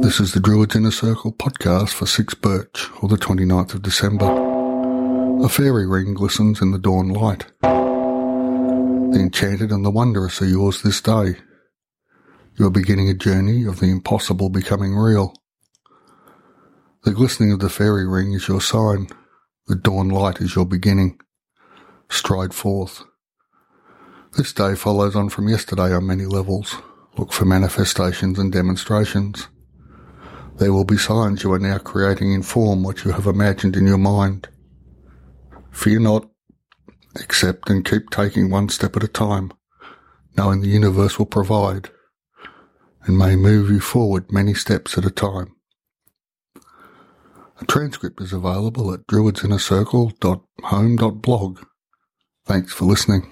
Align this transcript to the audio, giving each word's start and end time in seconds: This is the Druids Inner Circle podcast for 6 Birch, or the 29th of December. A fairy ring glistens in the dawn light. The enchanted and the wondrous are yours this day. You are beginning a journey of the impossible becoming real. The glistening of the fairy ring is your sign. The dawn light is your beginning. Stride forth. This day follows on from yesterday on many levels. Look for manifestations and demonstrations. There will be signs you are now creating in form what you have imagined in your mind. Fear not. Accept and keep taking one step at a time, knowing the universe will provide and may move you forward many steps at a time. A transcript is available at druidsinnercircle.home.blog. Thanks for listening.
This 0.00 0.20
is 0.20 0.32
the 0.32 0.38
Druids 0.40 0.76
Inner 0.76 0.92
Circle 0.92 1.32
podcast 1.32 1.90
for 1.90 2.06
6 2.06 2.34
Birch, 2.34 2.88
or 3.02 3.08
the 3.08 3.16
29th 3.16 3.74
of 3.74 3.82
December. 3.82 4.26
A 5.44 5.48
fairy 5.48 5.88
ring 5.88 6.14
glistens 6.14 6.62
in 6.62 6.70
the 6.70 6.78
dawn 6.78 7.08
light. 7.08 7.46
The 7.62 9.18
enchanted 9.18 9.72
and 9.72 9.84
the 9.84 9.90
wondrous 9.90 10.40
are 10.40 10.46
yours 10.46 10.82
this 10.82 11.00
day. 11.00 11.34
You 12.54 12.66
are 12.66 12.70
beginning 12.70 13.08
a 13.08 13.14
journey 13.14 13.64
of 13.64 13.80
the 13.80 13.90
impossible 13.90 14.50
becoming 14.50 14.94
real. 14.94 15.34
The 17.02 17.12
glistening 17.12 17.50
of 17.50 17.58
the 17.58 17.68
fairy 17.68 18.06
ring 18.06 18.34
is 18.34 18.46
your 18.46 18.60
sign. 18.60 19.08
The 19.66 19.74
dawn 19.74 20.10
light 20.10 20.40
is 20.40 20.54
your 20.54 20.66
beginning. 20.66 21.18
Stride 22.08 22.54
forth. 22.54 23.02
This 24.36 24.52
day 24.52 24.76
follows 24.76 25.16
on 25.16 25.28
from 25.28 25.48
yesterday 25.48 25.92
on 25.92 26.06
many 26.06 26.24
levels. 26.24 26.76
Look 27.16 27.32
for 27.32 27.46
manifestations 27.46 28.38
and 28.38 28.52
demonstrations. 28.52 29.48
There 30.58 30.72
will 30.72 30.84
be 30.84 30.98
signs 30.98 31.44
you 31.44 31.52
are 31.52 31.58
now 31.58 31.78
creating 31.78 32.32
in 32.32 32.42
form 32.42 32.82
what 32.82 33.04
you 33.04 33.12
have 33.12 33.26
imagined 33.26 33.76
in 33.76 33.86
your 33.86 33.98
mind. 33.98 34.48
Fear 35.70 36.00
not. 36.00 36.28
Accept 37.20 37.70
and 37.70 37.84
keep 37.84 38.10
taking 38.10 38.50
one 38.50 38.68
step 38.68 38.96
at 38.96 39.04
a 39.04 39.08
time, 39.08 39.52
knowing 40.36 40.60
the 40.60 40.68
universe 40.68 41.18
will 41.18 41.26
provide 41.26 41.90
and 43.04 43.16
may 43.16 43.36
move 43.36 43.70
you 43.70 43.80
forward 43.80 44.30
many 44.30 44.52
steps 44.52 44.98
at 44.98 45.04
a 45.04 45.10
time. 45.10 45.54
A 47.60 47.64
transcript 47.66 48.20
is 48.20 48.32
available 48.32 48.92
at 48.92 49.06
druidsinnercircle.home.blog. 49.06 51.60
Thanks 52.44 52.72
for 52.72 52.84
listening. 52.84 53.30